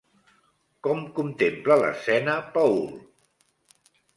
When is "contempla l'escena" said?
1.19-2.35